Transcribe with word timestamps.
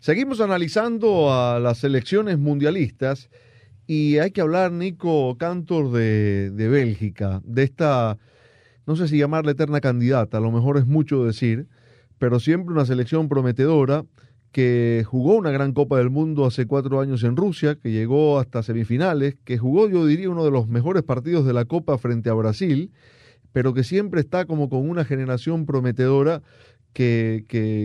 Seguimos 0.00 0.40
analizando 0.40 1.30
a 1.30 1.60
las 1.60 1.76
selecciones 1.76 2.38
mundialistas 2.38 3.28
y 3.86 4.16
hay 4.16 4.30
que 4.30 4.40
hablar, 4.40 4.72
Nico 4.72 5.36
Cantor, 5.36 5.92
de, 5.92 6.50
de 6.52 6.68
Bélgica, 6.68 7.42
de 7.44 7.64
esta, 7.64 8.16
no 8.86 8.96
sé 8.96 9.08
si 9.08 9.18
llamarla 9.18 9.50
eterna 9.50 9.82
candidata, 9.82 10.38
a 10.38 10.40
lo 10.40 10.52
mejor 10.52 10.78
es 10.78 10.86
mucho 10.86 11.26
decir, 11.26 11.66
pero 12.18 12.40
siempre 12.40 12.72
una 12.72 12.86
selección 12.86 13.28
prometedora 13.28 14.06
que 14.52 15.04
jugó 15.06 15.34
una 15.34 15.50
gran 15.50 15.74
Copa 15.74 15.98
del 15.98 16.08
Mundo 16.08 16.46
hace 16.46 16.64
cuatro 16.64 17.02
años 17.02 17.22
en 17.22 17.36
Rusia, 17.36 17.74
que 17.74 17.92
llegó 17.92 18.38
hasta 18.38 18.62
semifinales, 18.62 19.36
que 19.44 19.58
jugó, 19.58 19.86
yo 19.86 20.06
diría, 20.06 20.30
uno 20.30 20.46
de 20.46 20.50
los 20.50 20.66
mejores 20.66 21.02
partidos 21.02 21.44
de 21.44 21.52
la 21.52 21.66
Copa 21.66 21.98
frente 21.98 22.30
a 22.30 22.32
Brasil, 22.32 22.90
pero 23.52 23.74
que 23.74 23.84
siempre 23.84 24.22
está 24.22 24.46
como 24.46 24.70
con 24.70 24.88
una 24.88 25.04
generación 25.04 25.66
prometedora 25.66 26.40
que, 26.92 27.44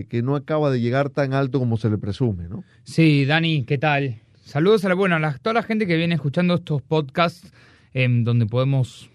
que, 0.10 0.22
no 0.24 0.36
acaba 0.36 0.72
de 0.72 0.82
llegar 0.82 1.10
tan 1.10 1.34
alto 1.34 1.60
como 1.60 1.78
se 1.78 1.90
le 1.90 1.98
presume, 1.98 2.48
¿no? 2.50 2.64
Sí, 2.84 3.26
Dani, 3.26 3.64
¿qué 3.64 3.78
tal? 3.78 4.22
Saludos 4.44 4.86
a 4.86 4.90
la 4.90 4.96
buena, 4.96 5.16
a 5.18 5.38
toda 5.38 5.54
la 5.54 5.64
gente 5.64 5.88
que 5.88 5.96
viene 5.96 6.16
escuchando 6.16 6.56
estos 6.56 6.82
podcasts 6.82 7.52
em, 7.94 8.24
donde 8.24 8.46
podemos 8.46 9.10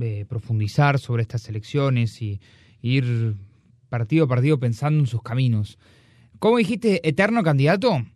eh, 0.00 0.24
profundizar 0.28 0.98
sobre 0.98 1.22
estas 1.22 1.48
elecciones 1.48 2.20
y, 2.22 2.40
ir 2.82 3.34
partido 3.90 4.24
a 4.24 4.28
partido 4.28 4.58
pensando 4.58 5.00
en 5.00 5.06
sus 5.06 5.22
caminos. 5.22 5.78
¿Cómo 6.38 6.56
dijiste, 6.56 7.06
eterno 7.06 7.42
candidato 7.42 8.06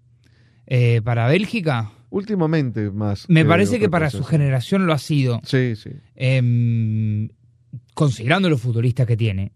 eh, 0.66 1.02
para 1.04 1.28
Bélgica? 1.28 1.92
Últimamente 2.08 2.90
más. 2.90 3.28
Me 3.28 3.44
parece 3.44 3.78
que 3.78 3.90
para 3.90 4.08
su 4.08 4.24
generación 4.24 4.86
lo 4.86 4.94
ha 4.94 4.98
sido. 4.98 5.40
Sí, 5.44 5.76
sí. 5.76 5.90
Em, 6.14 7.28
considerando 7.92 8.48
los 8.48 8.60
futuristas 8.62 9.06
que 9.06 9.16
tiene. 9.16 9.52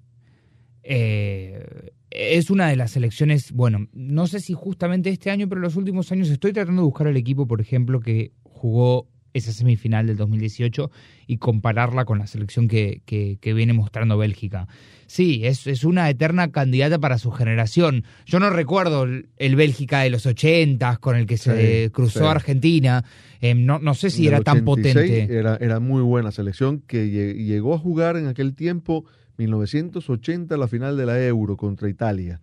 Eh, 0.82 1.92
es 2.10 2.50
una 2.50 2.68
de 2.68 2.76
las 2.76 2.92
selecciones, 2.92 3.52
bueno, 3.52 3.88
no 3.92 4.26
sé 4.26 4.40
si 4.40 4.54
justamente 4.54 5.10
este 5.10 5.30
año, 5.30 5.48
pero 5.48 5.58
en 5.58 5.64
los 5.64 5.76
últimos 5.76 6.10
años 6.10 6.30
estoy 6.30 6.52
tratando 6.52 6.82
de 6.82 6.86
buscar 6.86 7.06
el 7.06 7.16
equipo, 7.16 7.46
por 7.46 7.60
ejemplo, 7.60 8.00
que 8.00 8.32
jugó 8.44 9.08
esa 9.38 9.52
semifinal 9.52 10.06
del 10.06 10.16
2018 10.16 10.90
y 11.26 11.38
compararla 11.38 12.04
con 12.04 12.18
la 12.18 12.26
selección 12.26 12.68
que, 12.68 13.02
que, 13.06 13.54
viene 13.54 13.72
mostrando 13.72 14.18
Bélgica. 14.18 14.68
Sí, 15.06 15.40
es, 15.44 15.66
es, 15.66 15.84
una 15.84 16.08
eterna 16.10 16.50
candidata 16.50 16.98
para 16.98 17.18
su 17.18 17.30
generación. 17.30 18.04
Yo 18.26 18.40
no 18.40 18.50
recuerdo 18.50 19.04
el, 19.04 19.56
Bélgica 19.56 20.00
de 20.00 20.10
los 20.10 20.26
80 20.26 20.98
con 20.98 21.16
el 21.16 21.26
que 21.26 21.38
se 21.38 21.90
cruzó 21.92 22.28
Argentina. 22.28 23.04
Eh, 23.40 23.54
no, 23.54 23.78
no, 23.78 23.94
sé 23.94 24.10
si 24.10 24.26
era 24.26 24.42
tan 24.42 24.64
potente. 24.64 25.24
Era, 25.34 25.56
era 25.56 25.80
muy 25.80 26.02
buena 26.02 26.30
selección 26.30 26.82
que 26.86 27.08
llegó 27.08 27.74
a 27.74 27.78
jugar 27.78 28.16
en 28.16 28.26
aquel 28.26 28.54
tiempo 28.54 29.06
1980 29.38 30.56
la 30.56 30.68
final 30.68 30.96
de 30.96 31.06
la 31.06 31.24
Euro 31.24 31.56
contra 31.56 31.88
Italia. 31.88 32.40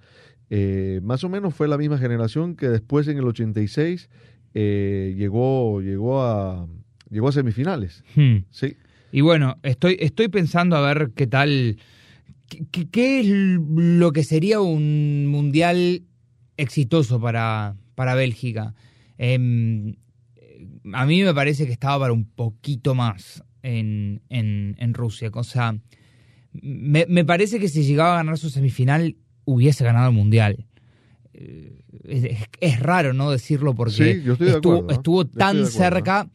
Eh, 0.49 0.99
más 1.03 1.23
o 1.23 1.29
menos 1.29 1.53
fue 1.53 1.67
la 1.67 1.77
misma 1.77 1.97
generación 1.97 2.55
que 2.55 2.69
después 2.69 3.07
en 3.07 3.17
el 3.17 3.25
86 3.25 4.09
eh, 4.53 5.13
llegó, 5.17 5.81
llegó, 5.81 6.23
a, 6.23 6.67
llegó 7.09 7.29
a 7.29 7.31
semifinales. 7.31 8.03
Hmm. 8.15 8.37
Sí. 8.49 8.75
Y 9.11 9.21
bueno, 9.21 9.57
estoy, 9.63 9.97
estoy 9.99 10.27
pensando 10.27 10.75
a 10.75 10.81
ver 10.81 11.11
qué 11.15 11.27
tal, 11.27 11.77
qué, 12.71 12.89
qué, 12.89 13.19
es 13.21 13.27
lo 13.27 14.11
que 14.11 14.23
sería 14.23 14.59
un 14.59 15.27
mundial 15.27 16.03
exitoso 16.57 17.19
para, 17.19 17.75
para 17.95 18.15
Bélgica. 18.15 18.73
Em, 19.17 19.95
a 20.93 21.05
mí 21.05 21.23
me 21.23 21.33
parece 21.33 21.65
que 21.65 21.71
estaba 21.71 21.99
para 21.99 22.13
un 22.13 22.25
poquito 22.25 22.95
más 22.95 23.43
en, 23.63 24.21
en, 24.29 24.75
en 24.77 24.93
Rusia. 24.93 25.29
O 25.33 25.43
sea, 25.43 25.77
me, 26.61 27.25
parece 27.25 27.59
que 27.59 27.67
si 27.67 27.83
llegaba 27.83 28.13
a 28.13 28.17
ganar 28.17 28.37
su 28.37 28.49
semifinal, 28.49 29.15
hubiese 29.45 29.83
ganado 29.83 30.09
el 30.09 30.15
Mundial. 30.15 30.65
Eh, 31.33 31.73
es, 32.59 32.79
raro, 32.79 33.13
¿no? 33.13 33.31
Decirlo 33.31 33.73
porque 33.75 34.23
estuvo, 34.39 35.25
tan 35.25 35.65
cerca, 35.65 36.29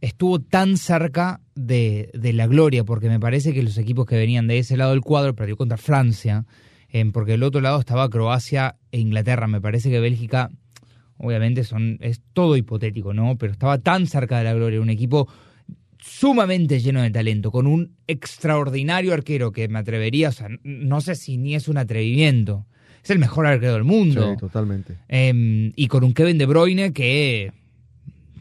estuvo 0.00 0.40
tan 0.40 0.76
cerca 0.76 1.40
de, 1.54 2.10
la 2.14 2.46
gloria, 2.46 2.84
porque 2.84 3.08
me 3.08 3.20
parece 3.20 3.52
que 3.52 3.62
los 3.62 3.76
equipos 3.78 4.06
que 4.06 4.16
venían 4.16 4.46
de 4.46 4.58
ese 4.58 4.76
lado 4.76 4.92
del 4.92 5.00
cuadro 5.00 5.34
perdió 5.34 5.56
contra 5.56 5.76
Francia, 5.76 6.46
eh, 6.88 7.04
porque 7.12 7.32
del 7.32 7.42
otro 7.42 7.60
lado 7.60 7.78
estaba 7.80 8.08
Croacia 8.08 8.76
e 8.90 8.98
Inglaterra. 8.98 9.46
Me 9.46 9.60
parece 9.60 9.90
que 9.90 10.00
Bélgica, 10.00 10.50
obviamente, 11.18 11.64
son 11.64 11.98
es 12.00 12.22
todo 12.32 12.56
hipotético, 12.56 13.12
¿no? 13.12 13.36
Pero 13.36 13.52
estaba 13.52 13.78
tan 13.78 14.06
cerca 14.06 14.38
de 14.38 14.44
la 14.44 14.54
gloria, 14.54 14.80
un 14.80 14.90
equipo 14.90 15.28
sumamente 15.98 16.80
lleno 16.80 17.02
de 17.02 17.10
talento, 17.10 17.50
con 17.50 17.66
un 17.66 17.94
extraordinario 18.06 19.12
arquero 19.12 19.52
que 19.52 19.68
me 19.68 19.78
atrevería, 19.78 20.30
o 20.30 20.32
sea, 20.32 20.48
no 20.62 21.02
sé 21.02 21.14
si 21.14 21.36
ni 21.36 21.54
es 21.54 21.68
un 21.68 21.76
atrevimiento, 21.76 22.66
es 23.04 23.10
el 23.10 23.18
mejor 23.18 23.46
arquero 23.46 23.74
del 23.74 23.84
mundo. 23.84 24.32
Sí, 24.32 24.38
totalmente. 24.38 24.96
Em, 25.08 25.72
y 25.76 25.88
con 25.88 26.04
un 26.04 26.14
Kevin 26.14 26.38
De 26.38 26.46
Bruyne 26.46 26.92
que 26.94 27.52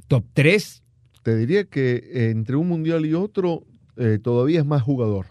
top 0.08 0.26
3. 0.34 0.84
Te 1.30 1.38
diría 1.38 1.66
que 1.66 2.10
eh, 2.12 2.30
entre 2.32 2.56
un 2.56 2.68
mundial 2.68 3.06
y 3.06 3.14
otro 3.14 3.64
eh, 3.98 4.18
todavía 4.20 4.62
es 4.62 4.66
más 4.66 4.82
jugador. 4.82 5.28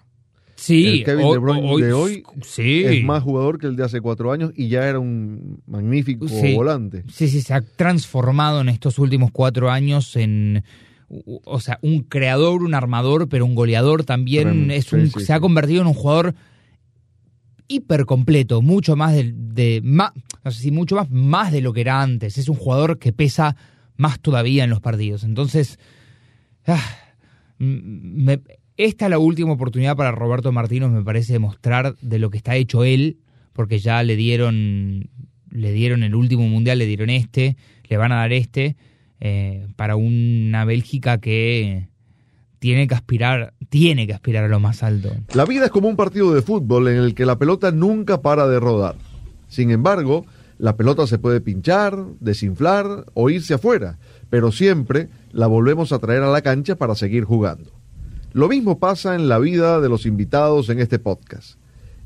Sí, 0.54 0.86
el 0.86 1.04
Kevin 1.04 1.32
De 1.32 1.38
Bruyne 1.38 1.84
de 1.84 1.92
hoy 1.92 2.22
es 2.56 3.04
más 3.04 3.24
jugador 3.24 3.58
que 3.58 3.66
el 3.66 3.74
de 3.74 3.82
hace 3.82 4.00
cuatro 4.00 4.30
años 4.30 4.52
y 4.54 4.68
ya 4.68 4.88
era 4.88 5.00
un 5.00 5.60
magnífico 5.66 6.26
volante. 6.54 7.02
Sí, 7.12 7.26
sí, 7.26 7.42
se 7.42 7.52
ha 7.52 7.62
transformado 7.62 8.60
en 8.60 8.68
estos 8.68 9.00
últimos 9.00 9.32
cuatro 9.32 9.72
años 9.72 10.14
en 10.14 10.62
o 11.44 11.58
sea, 11.58 11.80
un 11.82 12.04
creador, 12.04 12.62
un 12.62 12.74
armador, 12.74 13.28
pero 13.28 13.44
un 13.44 13.56
goleador 13.56 14.04
también. 14.04 14.70
es 14.70 14.92
un, 14.92 15.10
se 15.10 15.32
ha 15.32 15.40
convertido 15.40 15.80
en 15.80 15.88
un 15.88 15.94
jugador 15.94 16.36
hiper 17.66 18.06
completo, 18.06 18.62
mucho 18.62 18.94
más 18.94 19.14
de, 19.16 19.80
más, 19.82 20.12
no 20.44 20.52
sé 20.52 20.62
si 20.62 20.70
mucho 20.70 20.94
más, 20.94 21.10
más 21.10 21.50
de 21.50 21.60
lo 21.60 21.72
que 21.72 21.80
era 21.80 22.00
antes. 22.00 22.38
Es 22.38 22.48
un 22.48 22.56
jugador 22.56 23.00
que 23.00 23.12
pesa 23.12 23.56
más 23.98 24.20
todavía 24.20 24.64
en 24.64 24.70
los 24.70 24.80
partidos. 24.80 25.24
Entonces, 25.24 25.78
ah, 26.66 26.80
esta 28.78 29.04
es 29.04 29.10
la 29.10 29.18
última 29.18 29.52
oportunidad 29.52 29.96
para 29.96 30.12
Roberto 30.12 30.50
Martínez, 30.52 30.88
me 30.88 31.02
parece, 31.02 31.34
demostrar 31.34 31.96
de 32.00 32.18
lo 32.18 32.30
que 32.30 32.38
está 32.38 32.56
hecho 32.56 32.84
él, 32.84 33.18
porque 33.52 33.80
ya 33.80 34.02
le 34.02 34.16
dieron, 34.16 35.10
le 35.50 35.72
dieron 35.72 36.04
el 36.04 36.14
último 36.14 36.48
mundial, 36.48 36.78
le 36.78 36.86
dieron 36.86 37.10
este, 37.10 37.56
le 37.88 37.96
van 37.96 38.12
a 38.12 38.16
dar 38.16 38.32
este 38.32 38.76
eh, 39.20 39.66
para 39.76 39.96
una 39.96 40.64
Bélgica 40.64 41.18
que 41.18 41.88
tiene 42.60 42.86
que 42.86 42.94
aspirar, 42.94 43.54
tiene 43.68 44.06
que 44.06 44.14
aspirar 44.14 44.44
a 44.44 44.48
lo 44.48 44.60
más 44.60 44.84
alto. 44.84 45.10
La 45.34 45.44
vida 45.44 45.66
es 45.66 45.70
como 45.72 45.88
un 45.88 45.96
partido 45.96 46.32
de 46.32 46.42
fútbol 46.42 46.88
en 46.88 46.96
el 46.98 47.14
que 47.14 47.26
la 47.26 47.36
pelota 47.36 47.72
nunca 47.72 48.22
para 48.22 48.46
de 48.46 48.60
rodar. 48.60 48.94
Sin 49.48 49.70
embargo, 49.70 50.24
la 50.58 50.76
pelota 50.76 51.06
se 51.06 51.18
puede 51.18 51.40
pinchar, 51.40 52.04
desinflar 52.20 53.06
o 53.14 53.30
irse 53.30 53.54
afuera, 53.54 53.98
pero 54.28 54.52
siempre 54.52 55.08
la 55.32 55.46
volvemos 55.46 55.92
a 55.92 55.98
traer 55.98 56.22
a 56.22 56.30
la 56.30 56.42
cancha 56.42 56.76
para 56.76 56.94
seguir 56.94 57.24
jugando. 57.24 57.70
Lo 58.32 58.48
mismo 58.48 58.78
pasa 58.78 59.14
en 59.14 59.28
la 59.28 59.38
vida 59.38 59.80
de 59.80 59.88
los 59.88 60.04
invitados 60.04 60.68
en 60.68 60.80
este 60.80 60.98
podcast. 60.98 61.58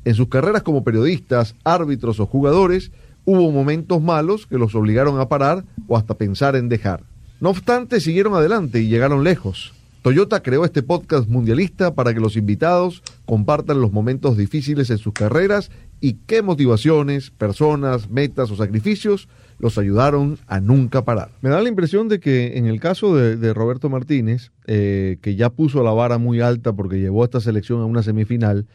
En 0.05 0.15
sus 0.15 0.29
carreras 0.29 0.63
como 0.63 0.83
periodistas, 0.83 1.55
árbitros 1.63 2.19
o 2.19 2.25
jugadores, 2.25 2.91
Hubo 3.25 3.51
momentos 3.51 4.01
malos 4.01 4.47
que 4.47 4.57
los 4.57 4.75
obligaron 4.75 5.19
a 5.19 5.29
parar 5.29 5.63
o 5.87 5.95
hasta 5.95 6.15
pensar 6.15 6.57
en 6.57 6.67
dejar. 6.67 7.05
No 7.39 7.51
obstante, 7.51 8.01
siguieron 8.01 8.33
adelante 8.33 8.81
y 8.81 8.89
llegaron 8.89 9.23
lejos. 9.23 9.73
Toyota 10.01 10.43
creó 10.43 10.65
este 10.65 10.83
podcast 10.83 11.29
mundialista 11.29 11.95
para 11.95 12.13
que 12.13 12.19
los 12.19 12.35
invitados 12.35 13.01
compartan 13.25 13.79
los 13.79 13.93
momentos 13.93 14.35
difíciles 14.35 14.89
en 14.89 14.97
sus 14.97 15.13
carreras 15.13 15.71
y 16.03 16.17
qué 16.25 16.41
motivaciones, 16.41 17.31
personas, 17.31 18.09
metas 18.09 18.51
o 18.51 18.57
sacrificios 18.57 19.29
los 19.57 19.77
ayudaron 19.77 20.37
a 20.47 20.59
nunca 20.59 21.05
parar. 21.05 21.29
Me 21.39 21.49
da 21.49 21.61
la 21.61 21.69
impresión 21.69 22.09
de 22.09 22.19
que 22.19 22.57
en 22.57 22.65
el 22.65 22.81
caso 22.81 23.15
de, 23.15 23.53
Roberto 23.53 23.87
Martínez, 23.87 24.51
eh, 24.67 25.17
que 25.21 25.37
ya 25.37 25.49
puso 25.49 25.81
la 25.81 25.91
vara 25.91 26.17
muy 26.17 26.41
alta 26.41 26.73
porque 26.73 26.99
llevó 26.99 27.21
a 27.21 27.25
esta 27.25 27.39
selección 27.39 27.79
a 27.79 27.85
una 27.85 28.03
semifinal, 28.03 28.65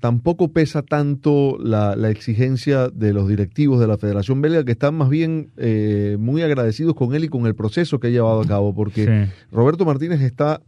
tampoco 0.00 0.48
pesa 0.48 0.82
tanto 0.82 1.56
la, 1.62 1.94
exigencia 2.10 2.88
de 2.88 3.12
los 3.12 3.28
directivos 3.28 3.78
de 3.78 3.86
la 3.86 3.96
Federación 3.96 4.42
Belga, 4.42 4.64
que 4.64 4.72
están 4.72 4.96
más 4.96 5.08
bien 5.08 5.52
eh, 5.56 6.16
muy 6.18 6.42
agradecidos 6.42 6.96
con 6.96 7.14
él 7.14 7.22
y 7.22 7.28
con 7.28 7.46
el 7.46 7.54
proceso 7.54 8.00
que 8.00 8.08
ha 8.08 8.10
llevado 8.10 8.40
a 8.40 8.46
cabo, 8.46 8.74
porque 8.74 9.28
Roberto 9.52 9.84
Martínez 9.84 10.20
está 10.20 10.62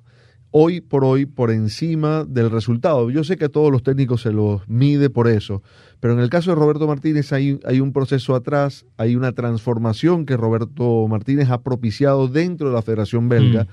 hoy 0.52 0.80
por 0.80 1.04
hoy 1.04 1.26
por 1.26 1.50
encima 1.50 2.24
del 2.24 2.50
resultado. 2.50 3.10
Yo 3.10 3.24
sé 3.24 3.36
que 3.36 3.46
a 3.46 3.48
todos 3.48 3.72
los 3.72 3.82
técnicos 3.82 4.22
se 4.22 4.32
los 4.32 4.68
mide 4.68 5.10
por 5.10 5.26
eso, 5.26 5.62
pero 5.98 6.14
en 6.14 6.20
el 6.20 6.30
caso 6.30 6.50
de 6.50 6.56
Roberto 6.56 6.86
Martínez 6.86 7.32
hay, 7.32 7.58
hay 7.64 7.80
un 7.80 7.92
proceso 7.92 8.36
atrás, 8.36 8.86
hay 8.96 9.16
una 9.16 9.32
transformación 9.32 10.24
que 10.26 10.36
Roberto 10.36 11.08
Martínez 11.08 11.50
ha 11.50 11.62
propiciado 11.62 12.28
dentro 12.28 12.68
de 12.68 12.74
la 12.74 12.82
Federación 12.82 13.28
Belga. 13.28 13.64
Mm 13.64 13.68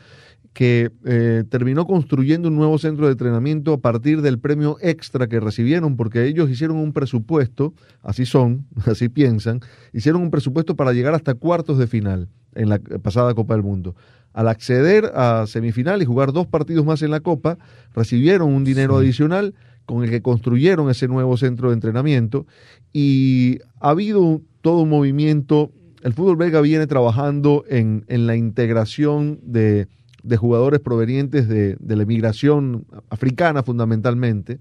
que 0.54 0.92
eh, 1.06 1.44
terminó 1.50 1.86
construyendo 1.86 2.48
un 2.48 2.56
nuevo 2.56 2.78
centro 2.78 3.06
de 3.06 3.14
entrenamiento 3.14 3.74
a 3.74 3.78
partir 3.78 4.22
del 4.22 4.40
premio 4.40 4.78
extra 4.81 5.28
que 5.28 5.40
recibieron, 5.40 5.96
porque 5.96 6.26
ellos 6.26 6.50
hicieron 6.50 6.78
un 6.78 6.92
presupuesto, 6.92 7.74
así 8.02 8.26
son, 8.26 8.66
así 8.86 9.10
piensan, 9.10 9.62
hicieron 9.94 10.22
un 10.22 10.31
presupuesto 10.31 10.76
para 10.76 10.94
llegar 10.94 11.14
hasta 11.14 11.36
cuartos 11.36 11.78
de 11.78 11.88
final 11.88 12.30
en 12.56 12.70
la 12.70 12.80
pasada 12.80 13.34
Copa 13.36 13.54
del 13.54 13.64
Mundo. 13.64 13.96
Al 14.34 14.48
acceder 14.48 15.12
a 15.16 15.46
semifinal 15.48 16.02
y 16.02 16.06
jugar 16.06 16.34
dos 16.34 16.48
partidos 16.48 16.86
más 16.86 17.02
en 17.02 17.12
la 17.12 17.20
Copa, 17.20 17.58
recibieron 17.94 18.54
un 18.54 18.64
dinero 18.64 18.98
adicional 18.98 19.56
con 19.86 20.04
el 20.04 20.12
que 20.12 20.22
construyeron 20.22 20.90
ese 20.90 21.08
nuevo 21.08 21.36
centro 21.36 21.70
de 21.70 21.74
entrenamiento 21.74 22.46
y 22.94 23.60
ha 23.80 23.90
habido 23.90 24.42
todo 24.62 24.81
un 24.81 24.90
movimiento. 24.90 25.72
El 26.04 26.14
fútbol 26.14 26.38
belga 26.38 26.62
viene 26.62 26.86
trabajando 26.86 27.64
en, 27.68 28.06
en 28.08 28.28
la 28.28 28.36
integración 28.36 29.40
de, 29.42 29.88
de 30.24 30.38
jugadores 30.38 30.80
provenientes 30.80 31.48
de, 31.48 31.76
de, 31.80 31.96
la 31.96 32.04
emigración 32.04 32.86
africana 33.10 33.64
fundamentalmente. 33.64 34.60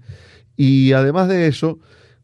Y 0.57 0.93
además 0.93 1.29
de 1.29 1.47
eso, 1.47 1.79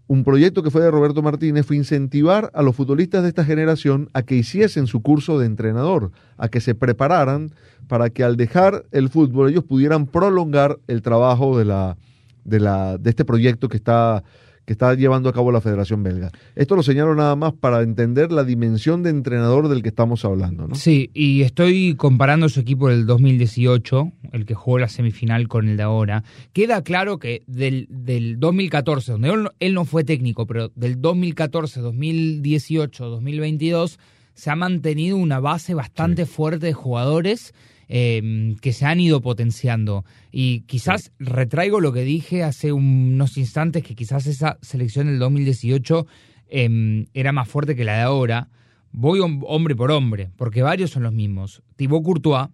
un 0.08 0.24
proyecto 0.24 0.62
que 0.62 0.70
fue 0.70 0.82
de 0.82 0.92
Roberto 0.92 1.22
Martínez 1.22 1.66
fue 1.66 1.78
incentivar 1.78 2.52
a 2.54 2.62
los 2.62 2.76
futbolistas 2.76 3.24
de 3.24 3.30
esta 3.30 3.44
generación 3.44 4.10
a 4.14 4.22
que 4.22 4.36
hiciesen 4.36 4.88
su 4.88 5.02
curso 5.02 5.40
de 5.40 5.48
entrenador, 5.48 6.12
a 6.38 6.48
que 6.48 6.62
se 6.62 6.76
prepararan 6.76 7.52
para 7.88 8.10
que 8.10 8.24
al 8.24 8.38
dejar 8.38 8.86
el 8.92 9.10
fútbol 9.10 9.50
ellos 9.50 9.64
pudieran 9.64 10.06
prolongar 10.06 10.80
el 10.88 11.02
trabajo 11.02 11.58
de, 11.58 11.66
la, 11.66 11.98
de, 12.44 12.60
la, 12.60 12.98
de 12.98 13.10
este 13.10 13.26
proyecto 13.26 13.68
que 13.68 13.78
está 13.78 14.24
que 14.66 14.74
está 14.74 14.94
llevando 14.96 15.30
a 15.30 15.34
cabo 15.34 15.52
la 15.52 15.62
Federación 15.62 16.04
Belga. 16.04 16.32
Esto 16.56 16.76
lo 16.76 16.84
señalo 16.84 17.16
nada 17.16 17.36
más 17.36 17.54
para 17.54 17.82
entender 17.82 18.32
la 18.32 18.44
dimensión 18.44 19.04
de 19.04 19.12
entrenador 19.12 19.70
del 19.70 19.84
que 19.84 19.90
estamos 19.90 20.26
hablando. 20.26 20.68
¿no? 20.68 20.76
Sí, 20.76 21.12
y 21.14 21.42
estoy 21.42 21.96
comparando 21.96 22.50
su 22.50 22.60
equipo 22.60 22.90
del 22.90 23.06
2018, 23.06 24.12
el 24.32 24.46
que 24.46 24.56
jugó 24.56 24.80
la 24.80 24.90
semifinal, 24.90 25.48
con 25.48 25.68
el 25.68 25.78
de 25.78 25.84
ahora. 25.84 26.24
Queda 26.54 26.84
claro 26.84 27.20
que 27.20 27.44
del, 27.48 27.88
del 27.90 28.40
2014, 28.40 29.12
donde 29.14 29.30
él, 29.30 29.50
él 29.60 29.74
no 29.74 29.86
fue 29.86 30.04
técnico, 30.04 30.48
pero 30.48 30.72
del 30.76 31.00
2014, 31.00 31.82
2018, 31.82 33.06
2022, 33.06 34.00
se 34.34 34.50
ha 34.50 34.56
mantenido 34.56 35.18
una 35.18 35.40
base 35.40 35.74
bastante 35.74 36.26
sí. 36.26 36.32
fuerte 36.32 36.68
de 36.68 36.74
jugadores 36.74 37.54
eh, 37.88 38.56
que 38.62 38.74
se 38.74 38.86
han 38.86 39.00
ido 39.00 39.22
potenciando. 39.22 40.06
Y 40.32 40.62
quizás 40.62 41.04
sí. 41.04 41.12
retraigo 41.20 41.80
lo 41.80 41.94
que 41.94 42.02
dije 42.02 42.44
hace 42.44 42.72
unos 42.72 43.38
instantes, 43.38 43.84
que 43.84 43.96
quizás 43.96 44.28
esa 44.28 44.58
selección 44.62 45.08
del 45.08 45.20
2018 45.20 46.08
eh, 46.48 47.06
era 47.14 47.32
más 47.32 47.48
fuerte 47.48 47.76
que 47.76 47.84
la 47.86 47.98
de 47.98 48.02
ahora. 48.02 48.50
Voy 48.92 49.20
hombre 49.20 49.76
por 49.76 49.92
hombre, 49.92 50.30
porque 50.38 50.62
varios 50.62 50.92
son 50.92 51.04
los 51.04 51.14
mismos. 51.14 51.62
Thibaut 51.76 52.04
Courtois, 52.04 52.48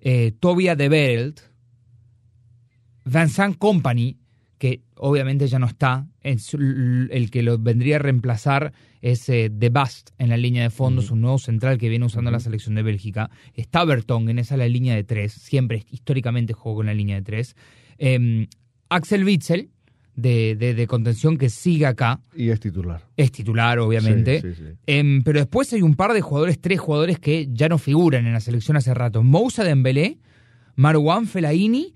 eh, 0.00 0.32
Tobia 0.40 0.74
de 0.74 0.88
Belt, 0.88 1.40
Vincent 3.04 3.56
Company, 3.58 4.18
que 4.58 4.82
obviamente 4.96 5.46
ya 5.48 5.58
no 5.58 5.66
está, 5.66 6.06
es 6.22 6.54
el 6.54 7.28
que 7.30 7.42
lo 7.42 7.58
vendría 7.58 7.96
a 7.96 7.98
reemplazar 7.98 8.72
es 9.02 9.28
eh, 9.28 9.50
De 9.52 9.68
Bast 9.68 10.10
en 10.18 10.30
la 10.30 10.36
línea 10.36 10.62
de 10.62 10.70
fondos, 10.70 11.06
uh 11.06 11.08
-huh. 11.10 11.12
un 11.14 11.20
nuevo 11.22 11.38
central 11.38 11.76
que 11.76 11.88
viene 11.88 12.06
usando 12.06 12.30
uh 12.30 12.32
-huh. 12.32 12.36
la 12.36 12.40
selección 12.40 12.74
de 12.74 12.82
Bélgica. 12.82 13.30
Está 13.54 13.84
Berton 13.84 14.28
en 14.30 14.38
esa 14.38 14.56
la 14.56 14.66
línea 14.66 14.94
de 14.94 15.04
tres, 15.04 15.32
siempre 15.32 15.84
históricamente 15.90 16.54
jugó 16.54 16.76
con 16.76 16.86
la 16.86 16.94
línea 16.94 17.16
de 17.16 17.22
tres. 17.22 17.56
Eh, 17.98 18.46
Axel 18.88 19.24
Witzel, 19.24 19.70
de, 20.16 20.54
de, 20.54 20.74
de, 20.74 20.86
contención 20.86 21.36
que 21.36 21.50
sigue 21.50 21.86
acá. 21.86 22.20
Y 22.36 22.50
es 22.50 22.60
titular. 22.60 23.02
Es 23.16 23.32
titular, 23.32 23.78
obviamente. 23.80 24.40
Sí, 24.40 24.54
sí, 24.54 24.62
sí. 24.68 24.76
Eh, 24.86 25.20
pero 25.24 25.40
después 25.40 25.72
hay 25.72 25.82
un 25.82 25.96
par 25.96 26.12
de 26.12 26.20
jugadores, 26.20 26.60
tres 26.60 26.78
jugadores 26.78 27.18
que 27.18 27.48
ya 27.52 27.68
no 27.68 27.78
figuran 27.78 28.26
en 28.26 28.32
la 28.32 28.40
selección 28.40 28.76
hace 28.76 28.94
rato. 28.94 29.22
Moussa 29.22 29.64
Dembélé, 29.64 30.18
Marwan 30.76 31.26
Fellaini 31.26 31.94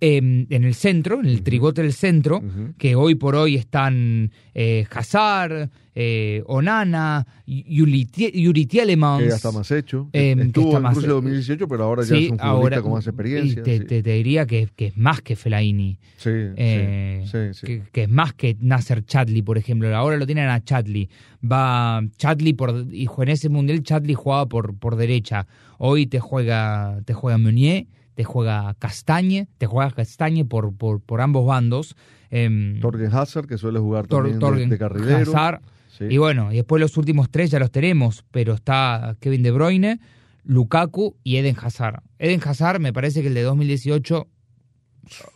en 0.00 0.46
el 0.50 0.74
centro, 0.74 1.20
en 1.20 1.26
el 1.26 1.40
uh 1.40 1.42
-huh. 1.42 1.72
del 1.72 1.92
centro, 1.92 2.38
uh 2.38 2.42
-huh. 2.42 2.74
que 2.76 2.94
hoy 2.94 3.14
por 3.14 3.34
hoy 3.34 3.56
están 3.56 4.30
eh, 4.54 4.86
Hazard, 4.90 5.70
eh, 6.00 6.44
Onana, 6.46 7.26
Yuri, 7.44 8.06
Yuri 8.32 8.66
Tielemans. 8.66 9.22
Que 9.24 9.30
ya 9.30 9.34
está 9.34 9.50
más 9.50 9.68
hecho. 9.72 10.08
Eh, 10.12 10.36
Estuvo 10.38 10.76
en 10.76 10.82
más, 10.82 11.02
2018, 11.02 11.66
pero 11.66 11.84
ahora 11.84 12.04
ya 12.04 12.14
es 12.14 12.30
un 12.30 12.38
futbolista 12.38 12.46
ahora, 12.46 12.82
con 12.82 12.92
más 12.92 13.06
experiencia. 13.08 13.62
Te, 13.64 13.78
sí. 13.78 13.84
te, 13.84 14.02
te, 14.04 14.12
diría 14.12 14.46
que, 14.46 14.68
que, 14.76 14.86
es 14.86 14.96
más 14.96 15.22
que 15.22 15.34
Fellaini. 15.34 15.98
Sí, 16.16 16.30
eh, 16.32 17.24
sí, 17.52 17.66
que, 17.66 17.82
que, 17.90 18.02
es 18.04 18.08
más 18.08 18.32
que 18.34 18.56
Nasser 18.60 19.04
Chadli, 19.04 19.42
por 19.42 19.58
ejemplo. 19.58 19.94
Ahora 19.96 20.16
lo 20.16 20.26
tienen 20.26 20.48
a 20.48 20.62
Chadli. 20.62 21.08
Va 21.42 22.00
Chadli 22.16 22.52
por 22.52 22.86
y 22.92 23.08
en 23.18 23.28
ese 23.28 23.48
mundial 23.48 23.82
Chadli 23.82 24.14
jugaba 24.14 24.46
por, 24.46 24.76
por 24.76 24.94
derecha. 24.94 25.48
Hoy 25.78 26.06
te 26.06 26.20
juega 26.20 27.00
te 27.04 27.12
juega 27.12 27.38
Meunier 27.38 27.86
te 28.18 28.24
juega 28.24 28.74
Castañe, 28.80 29.46
te 29.58 29.66
juega 29.66 29.92
Castañe 29.92 30.44
por, 30.44 30.76
por, 30.76 31.00
por 31.00 31.20
ambos 31.20 31.46
bandos. 31.46 31.94
Eh, 32.32 32.76
Torgen 32.80 33.14
Hazard, 33.14 33.46
que 33.46 33.56
suele 33.58 33.78
jugar 33.78 34.08
también 34.08 34.40
Torgen, 34.40 34.68
de, 34.68 34.76
carrilero. 34.76 35.18
Hazard, 35.18 35.60
sí. 35.96 36.06
Y 36.10 36.18
bueno, 36.18 36.52
y 36.52 36.56
después 36.56 36.80
los 36.80 36.96
últimos 36.96 37.30
tres 37.30 37.52
ya 37.52 37.60
los 37.60 37.70
tenemos, 37.70 38.24
pero 38.32 38.54
está 38.54 39.16
Kevin 39.20 39.44
De 39.44 39.52
Bruyne, 39.52 40.00
Lukaku 40.42 41.16
y 41.22 41.36
Eden 41.36 41.54
Hazard. 41.62 42.02
Eden 42.18 42.40
Hazard 42.44 42.80
me 42.80 42.92
parece 42.92 43.22
que 43.22 43.28
el 43.28 43.34
de 43.34 43.42
2018 43.42 44.26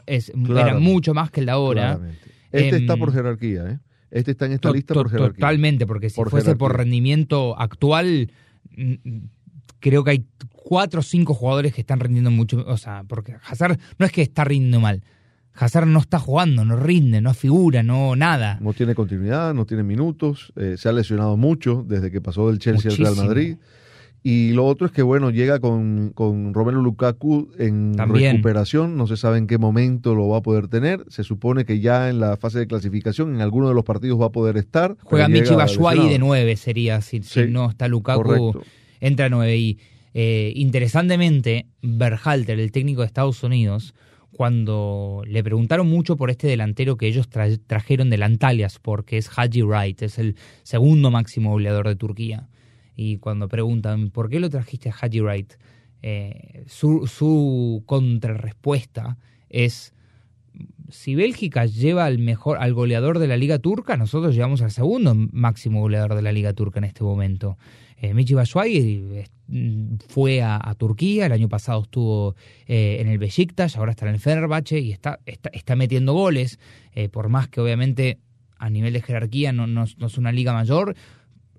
es, 0.06 0.32
era 0.34 0.76
mucho 0.80 1.14
más 1.14 1.30
que 1.30 1.38
el 1.38 1.46
de 1.46 1.52
ahora. 1.52 1.98
Claramente. 1.98 2.30
Este 2.50 2.76
eh, 2.78 2.78
está 2.80 2.96
por 2.96 3.12
jerarquía, 3.12 3.70
¿eh? 3.70 3.78
Este 4.10 4.32
está 4.32 4.46
en 4.46 4.52
esta 4.54 4.70
to, 4.70 4.74
lista 4.74 4.94
por 4.94 5.08
jerarquía. 5.08 5.34
Totalmente, 5.34 5.86
porque 5.86 6.10
si 6.10 6.16
por 6.16 6.30
fuese 6.30 6.46
jerarquía. 6.46 6.58
por 6.58 6.76
rendimiento 6.76 7.56
actual, 7.56 8.32
creo 9.80 10.04
que 10.04 10.12
hay 10.12 10.24
cuatro 10.52 11.00
o 11.00 11.02
cinco 11.02 11.34
jugadores 11.34 11.74
que 11.74 11.80
están 11.80 12.00
rindiendo 12.00 12.30
mucho. 12.30 12.64
O 12.66 12.76
sea, 12.76 13.04
porque 13.06 13.36
Hazard 13.46 13.78
no 13.98 14.06
es 14.06 14.12
que 14.12 14.22
está 14.22 14.44
rindiendo 14.44 14.80
mal. 14.80 15.02
Hazard 15.54 15.86
no 15.86 15.98
está 15.98 16.18
jugando, 16.18 16.64
no 16.64 16.76
rinde, 16.76 17.20
no 17.20 17.34
figura, 17.34 17.82
no 17.82 18.16
nada. 18.16 18.58
No 18.62 18.72
tiene 18.72 18.94
continuidad, 18.94 19.52
no 19.52 19.66
tiene 19.66 19.82
minutos, 19.82 20.52
eh, 20.56 20.76
se 20.78 20.88
ha 20.88 20.92
lesionado 20.92 21.36
mucho 21.36 21.84
desde 21.86 22.10
que 22.10 22.22
pasó 22.22 22.48
del 22.48 22.58
Chelsea 22.58 22.90
Muchísimo. 22.90 23.08
al 23.08 23.14
Real 23.16 23.26
Madrid. 23.26 23.56
Y 24.24 24.52
lo 24.52 24.66
otro 24.66 24.86
es 24.86 24.92
que, 24.92 25.02
bueno, 25.02 25.30
llega 25.30 25.58
con, 25.58 26.12
con 26.14 26.54
Romelu 26.54 26.80
Lukaku 26.80 27.50
en 27.58 27.96
También. 27.96 28.36
recuperación, 28.36 28.96
no 28.96 29.08
se 29.08 29.16
sabe 29.16 29.38
en 29.38 29.48
qué 29.48 29.58
momento 29.58 30.14
lo 30.14 30.28
va 30.28 30.38
a 30.38 30.42
poder 30.42 30.68
tener. 30.68 31.04
Se 31.08 31.24
supone 31.24 31.64
que 31.64 31.80
ya 31.80 32.08
en 32.08 32.20
la 32.20 32.36
fase 32.36 32.60
de 32.60 32.68
clasificación, 32.68 33.34
en 33.34 33.40
alguno 33.40 33.68
de 33.68 33.74
los 33.74 33.84
partidos 33.84 34.20
va 34.20 34.26
a 34.26 34.30
poder 34.32 34.56
estar. 34.56 34.96
Juega 35.02 35.26
Michi 35.28 35.54
Batshuayi 35.54 36.08
de 36.08 36.18
nueve, 36.20 36.56
sería, 36.56 37.00
si, 37.00 37.22
sí, 37.24 37.42
si 37.44 37.50
no 37.50 37.68
está 37.68 37.88
Lukaku, 37.88 38.22
correcto. 38.22 38.62
Entra 39.02 39.28
nueve. 39.28 39.58
Y 39.58 39.78
eh, 40.14 40.52
interesantemente, 40.56 41.66
Berhalter, 41.82 42.58
el 42.58 42.72
técnico 42.72 43.02
de 43.02 43.08
Estados 43.08 43.42
Unidos, 43.42 43.94
cuando 44.30 45.22
le 45.26 45.44
preguntaron 45.44 45.88
mucho 45.88 46.16
por 46.16 46.30
este 46.30 46.46
delantero 46.46 46.96
que 46.96 47.06
ellos 47.06 47.28
tra 47.28 47.46
trajeron 47.66 48.08
del 48.08 48.22
Antalyaspor, 48.22 49.00
porque 49.00 49.18
es 49.18 49.28
Haji 49.28 49.62
Wright, 49.62 50.00
es 50.02 50.18
el 50.18 50.36
segundo 50.62 51.10
máximo 51.10 51.50
goleador 51.50 51.88
de 51.88 51.96
Turquía. 51.96 52.48
Y 52.96 53.18
cuando 53.18 53.48
preguntan, 53.48 54.10
¿por 54.10 54.30
qué 54.30 54.40
lo 54.40 54.48
trajiste 54.48 54.88
a 54.88 54.94
Haji 54.94 55.20
Wright? 55.20 55.52
Eh, 56.02 56.64
su, 56.66 57.06
su 57.06 57.82
contrarrespuesta 57.86 59.18
es, 59.48 59.94
si 60.90 61.14
Bélgica 61.14 61.66
lleva 61.66 62.04
al 62.04 62.18
mejor 62.18 62.58
al 62.58 62.74
goleador 62.74 63.18
de 63.18 63.26
la 63.26 63.36
liga 63.36 63.58
turca, 63.58 63.96
nosotros 63.96 64.34
llevamos 64.34 64.62
al 64.62 64.70
segundo 64.70 65.14
máximo 65.14 65.80
goleador 65.80 66.14
de 66.14 66.22
la 66.22 66.32
liga 66.32 66.52
turca 66.52 66.78
en 66.78 66.84
este 66.84 67.02
momento. 67.02 67.56
Eh, 67.96 68.14
Michi 68.14 68.34
Batshuayi 68.34 69.24
fue 70.08 70.42
a, 70.42 70.74
Turquía, 70.76 71.26
el 71.26 71.32
año 71.32 71.48
pasado 71.48 71.82
estuvo 71.82 72.34
eh, 72.66 72.98
en 73.00 73.08
el 73.08 73.18
Besiktas, 73.18 73.76
ahora 73.76 73.92
está 73.92 74.06
en 74.06 74.14
el 74.14 74.20
Fenerbahce 74.20 74.80
y 74.80 74.92
está, 74.92 75.20
está, 75.24 75.50
está 75.52 75.76
metiendo 75.76 76.12
goles, 76.12 76.58
eh, 76.94 77.08
por 77.08 77.28
más 77.28 77.48
que 77.48 77.60
obviamente 77.60 78.18
a 78.58 78.70
nivel 78.70 78.92
de 78.92 79.02
jerarquía 79.02 79.52
no, 79.52 79.66
no, 79.66 79.84
es 79.84 80.18
una 80.18 80.32
liga 80.32 80.52
mayor, 80.52 80.94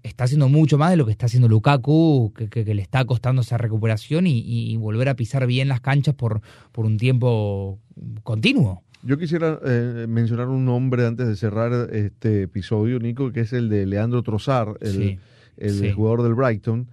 está 0.04 0.26
haciendo 0.26 0.50
mucho 0.50 0.78
más 0.78 0.92
de 0.92 0.98
lo 0.98 1.06
que 1.06 1.12
está 1.12 1.26
haciendo 1.26 1.48
Lukaku, 1.48 2.34
que, 2.36 2.50
que, 2.50 2.66
que 2.66 2.74
le 2.74 2.82
está 2.82 3.04
costando 3.06 3.42
esa 3.42 3.58
recuperación 3.58 4.28
y, 4.28 4.40
y, 4.46 4.78
volver 4.78 5.10
a 5.10 5.16
pisar 5.16 5.48
bien 5.48 5.68
las 5.68 5.82
canchas 5.82 6.14
por, 6.14 6.42
por 6.72 6.86
un 6.86 6.98
tiempo 6.98 7.80
continuo. 8.24 8.84
Yo 9.02 9.18
quisiera 9.18 9.60
eh, 9.66 10.06
mencionar 10.08 10.48
un 10.48 10.66
nombre 10.66 11.06
antes 11.06 11.28
de 11.28 11.36
cerrar 11.36 11.90
este 11.94 12.44
episodio, 12.44 13.00
Nico, 13.00 13.32
que 13.32 13.42
es 13.42 13.54
el 13.54 13.70
de 13.70 13.86
Leandro 13.86 14.24
Trozar, 14.24 14.78
el, 14.82 14.92
sí, 14.92 15.20
el 15.58 15.72
sí. 15.72 15.92
jugador 15.92 16.24
del 16.24 16.36
Brighton 16.36 16.88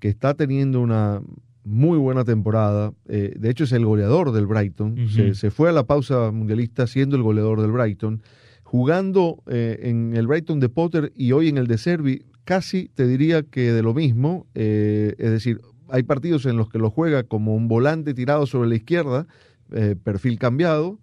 que 0.00 0.08
está 0.08 0.34
teniendo 0.34 0.80
una 0.80 1.20
muy 1.62 1.98
buena 1.98 2.24
temporada. 2.24 2.92
Eh, 3.06 3.34
de 3.38 3.50
hecho, 3.50 3.64
es 3.64 3.72
el 3.72 3.84
goleador 3.84 4.32
del 4.32 4.46
Brighton. 4.46 4.92
Uh 4.92 4.96
-huh. 4.96 5.08
se, 5.08 5.34
se, 5.34 5.50
fue 5.50 5.68
a 5.68 5.72
la 5.72 5.84
pausa 5.84 6.32
mundialista 6.32 6.86
siendo 6.86 7.16
el 7.16 7.22
goleador 7.22 7.60
del 7.60 7.70
Brighton. 7.70 8.22
Jugando 8.64 9.42
eh, 9.46 9.78
en 9.82 10.16
el 10.16 10.26
Brighton 10.26 10.58
de 10.58 10.68
Potter 10.68 11.12
y 11.14 11.32
hoy 11.32 11.48
en 11.48 11.58
el 11.58 11.66
de 11.66 11.76
Servi, 11.76 12.22
casi 12.50 12.88
te 12.96 13.06
diría 13.06 13.44
que 13.44 13.72
de 13.72 13.80
lo 13.80 13.94
mismo. 13.94 14.48
Eh, 14.56 15.14
es 15.18 15.30
decir, 15.30 15.60
hay 15.88 16.02
partidos 16.02 16.46
en 16.46 16.56
los 16.56 16.68
que 16.68 16.78
lo 16.78 16.90
juega 16.90 17.22
como 17.22 17.54
un 17.54 17.68
volante 17.68 18.12
tirado 18.12 18.44
sobre 18.44 18.68
la 18.68 18.74
izquierda, 18.74 19.28
eh, 19.70 19.94
perfil 20.02 20.36
cambiado, 20.36 20.98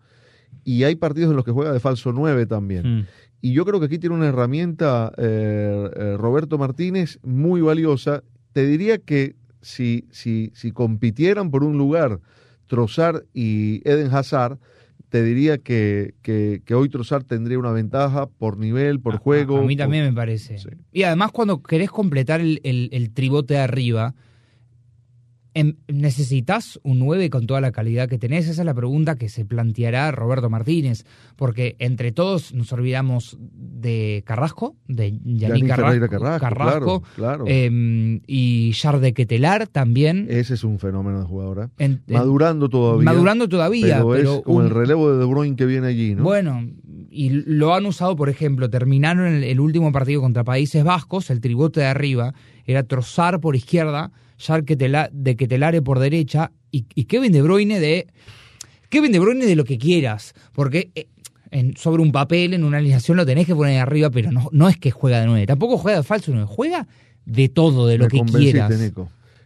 y 0.66 0.84
hay 0.84 0.96
partidos 0.98 1.30
en 1.30 1.38
los 1.38 1.46
que 1.46 1.54
juega 1.54 1.72
de 1.72 1.80
falso 1.80 2.12
9 2.12 2.48
también. 2.48 2.84
Mm. 3.00 3.06
Y 3.40 3.54
yo 3.54 3.64
creo 3.64 3.80
que 3.80 3.86
aquí 3.86 3.98
tiene 3.98 4.18
una 4.18 4.28
herramienta 4.28 5.14
eh, 5.18 6.18
Roberto 6.18 6.58
Martínez 6.58 7.18
muy 7.24 7.62
valiosa 7.62 8.26
te 8.52 8.68
diría 8.68 8.98
que 8.98 9.38
si, 9.62 10.06
si, 10.12 10.52
si 10.54 10.74
compitieran 10.74 11.50
por 11.50 11.64
un 11.64 11.78
lugar 11.78 12.20
Trozar 12.66 13.24
y 13.34 13.88
Eden 13.90 14.14
Hazard, 14.14 14.60
te 15.10 15.24
diría 15.24 15.58
que, 15.58 16.14
que, 16.22 16.62
que, 16.66 16.76
hoy 16.76 16.90
Trozar 16.90 17.24
tendría 17.24 17.58
una 17.58 17.72
ventaja 17.72 18.28
por 18.28 18.58
nivel, 18.58 19.00
por 19.00 19.16
a, 19.16 19.18
juego. 19.18 19.58
A, 19.58 19.62
mí 19.64 19.76
también 19.76 20.06
por... 20.06 20.12
me 20.14 20.16
parece. 20.16 20.58
Sí. 20.58 20.70
Y 20.92 21.04
además 21.04 21.32
cuando 21.32 21.64
querés 21.64 21.90
completar 21.90 22.42
el, 22.42 22.60
el, 22.64 22.90
el 22.92 23.12
tribote 23.12 23.56
de 23.56 23.60
arriba, 23.62 24.16
¿Necesitas 25.88 26.80
un 26.84 27.00
9 27.00 27.30
con 27.30 27.48
toda 27.48 27.62
la 27.62 27.72
calidad 27.72 28.08
que 28.08 28.18
tenés? 28.18 28.48
Esa 28.48 28.62
es 28.62 28.66
la 28.66 28.74
pregunta 28.74 29.16
que 29.16 29.30
se 29.30 29.46
planteará 29.46 30.12
Roberto 30.12 30.50
Martínez, 30.50 31.06
porque 31.36 31.76
entre 31.80 32.12
todos 32.12 32.54
nos 32.54 32.72
olvidamos 32.74 33.38
de 33.42 34.24
Carrasco, 34.26 34.76
de 34.88 35.20
Yannick 35.24 35.68
Carrasco, 35.68 36.40
Carrasco, 36.40 37.04
claro, 37.16 37.46
em, 37.48 38.22
y 38.28 38.74
Jarde 38.74 39.14
Quetelar 39.14 39.68
también. 39.68 40.28
Ese 40.30 40.54
es 40.54 40.64
un 40.64 40.80
fenómeno 40.80 41.20
de 41.20 41.26
jugadora. 41.26 41.70
madurando 42.08 42.70
todavía. 42.70 43.06
Madurando 43.06 43.50
todavía. 43.50 43.98
Pero, 43.98 44.14
es 44.14 44.42
como 44.42 44.62
el 44.62 44.70
relevo 44.70 45.12
de 45.12 45.18
De 45.18 45.26
Bruyne 45.26 45.56
que 45.56 45.66
viene 45.66 45.88
allí, 45.88 46.16
¿no? 46.16 46.24
Bueno, 46.24 46.68
y 47.10 47.30
lo 47.30 47.74
han 47.74 47.86
usado, 47.86 48.16
por 48.16 48.30
ejemplo, 48.30 48.70
terminaron 48.70 49.28
el, 49.28 49.44
el 49.44 49.60
último 49.60 49.92
partido 49.92 50.22
contra 50.22 50.44
Países 50.44 50.84
Vascos, 50.84 51.30
el 51.30 51.42
tribote 51.42 51.82
de 51.82 51.88
arriba 51.88 52.34
era 52.66 52.84
trozar 52.84 53.40
por 53.40 53.56
izquierda, 53.56 54.12
Jarque 54.38 54.76
de 54.76 55.36
Ketelare 55.36 55.82
por 55.82 56.00
derecha 56.00 56.52
y, 56.72 56.84
Kevin 57.06 57.32
De 57.32 57.42
Bruyne 57.42 57.80
de... 57.80 58.08
Kevin 58.90 59.12
De 59.12 59.20
Bruyne 59.20 59.46
de 59.46 59.56
lo 59.56 59.64
que 59.64 59.78
quieras, 59.78 60.34
porque 60.54 60.92
eh, 60.96 61.08
en, 61.52 61.76
sobre 61.76 62.02
un 62.02 62.12
papel, 62.12 62.54
en 62.54 62.64
una 62.64 62.78
alineación 62.78 63.18
lo 63.18 63.26
tenés 63.26 63.48
que 63.48 63.56
poner 63.56 63.82
arriba, 63.82 64.10
pero 64.10 64.32
no, 64.32 64.50
no 64.52 64.70
es 64.70 64.78
que 64.78 64.92
juega 64.92 65.20
de 65.20 65.26
nueve, 65.26 65.46
tampoco 65.46 65.78
juega 65.78 65.98
de 65.98 66.04
falso 66.04 66.32
nueve, 66.32 66.48
juega 66.50 66.88
de 67.26 67.50
todo, 67.50 67.88
de 67.88 67.98
lo 67.98 68.08
que 68.08 68.22
quieras. 68.22 68.72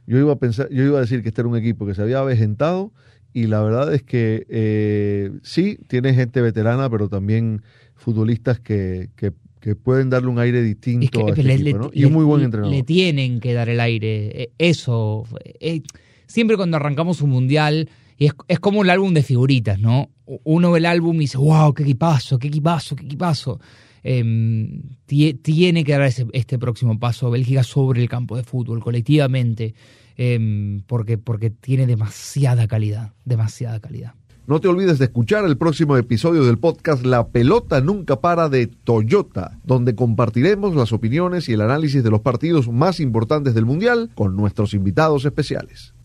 Yo 0.07 0.17
iba 0.17 0.33
a 0.33 0.35
pensar, 0.35 0.67
yo 0.69 0.83
iba 0.83 0.97
a 0.97 1.01
decir 1.01 1.21
que 1.21 1.29
este 1.29 1.41
era 1.41 1.47
un 1.47 1.55
equipo 1.55 1.85
que 1.85 1.95
se 1.95 2.01
había 2.01 2.19
avejentado 2.19 2.91
y 3.33 3.47
la 3.47 3.61
verdad 3.61 3.93
es 3.93 4.03
que 4.03 4.45
eh, 4.49 5.31
sí, 5.43 5.77
tiene 5.87 6.13
gente 6.13 6.41
veterana, 6.41 6.89
pero 6.89 7.09
también 7.09 7.61
futbolistas 7.95 8.59
que, 8.59 9.09
que 9.15 9.31
que 9.61 9.75
pueden 9.75 10.09
darle 10.09 10.27
un 10.27 10.39
aire 10.39 10.61
distinto 10.63 11.27
a 11.27 11.29
este 11.29 11.53
equipo, 11.53 11.77
¿no? 11.77 11.91
y 11.93 12.05
un 12.05 12.13
muy 12.13 12.25
buen 12.25 12.41
entrenador. 12.41 12.75
Le 12.75 12.81
tienen 12.83 13.39
que 13.39 13.53
dar 13.53 13.69
el 13.69 13.79
aire. 13.79 14.41
E, 14.41 14.51
eso. 14.57 15.23
E, 15.59 15.83
siempre 16.25 16.57
cuando 16.57 16.77
arrancamos 16.77 17.21
un 17.21 17.29
mundial, 17.29 17.87
y 18.17 18.25
es, 18.25 18.33
es, 18.47 18.59
como 18.59 18.79
un 18.79 18.89
álbum 18.89 19.13
de 19.13 19.21
figuritas, 19.21 19.79
¿no? 19.79 20.09
Uno 20.43 20.71
ve 20.71 20.79
el 20.79 20.87
álbum 20.87 21.15
y 21.17 21.19
dice, 21.19 21.37
wow, 21.37 21.73
qué 21.73 21.83
equipazo, 21.83 22.39
qué 22.39 22.47
equipazo, 22.47 22.95
qué 22.95 23.05
equipazo. 23.05 23.59
Eh, 24.03 24.81
tiene 25.05 25.83
que 25.83 25.91
dar 25.91 26.01
ese, 26.03 26.25
este 26.33 26.57
próximo 26.57 26.97
paso 26.97 27.29
Bélgica 27.29 27.63
sobre 27.63 28.01
el 28.01 28.09
campo 28.09 28.35
de 28.35 28.43
fútbol, 28.43 28.81
colectivamente, 28.81 29.75
eh, 30.23 30.81
porque, 30.85 31.17
porque 31.17 31.49
tiene 31.49 31.87
demasiada 31.87 32.67
calidad, 32.67 33.13
demasiada 33.25 33.79
calidad. 33.79 34.13
No 34.45 34.61
te 34.61 34.67
olvides 34.67 34.99
de 34.99 35.05
escuchar 35.05 35.45
el 35.45 35.57
próximo 35.57 35.97
episodio 35.97 36.45
del 36.45 36.59
podcast 36.59 37.03
La 37.03 37.29
pelota 37.29 37.81
nunca 37.81 38.21
para 38.21 38.47
de 38.47 38.67
Toyota, 38.67 39.57
donde 39.63 39.95
compartiremos 39.95 40.75
las 40.75 40.93
opiniones 40.93 41.49
y 41.49 41.53
el 41.53 41.61
análisis 41.61 42.03
de 42.03 42.11
los 42.11 42.21
partidos 42.21 42.67
más 42.69 42.99
importantes 42.99 43.55
del 43.55 43.65
Mundial 43.65 44.11
con 44.13 44.35
nuestros 44.35 44.75
invitados 44.75 45.25
especiales. 45.25 45.95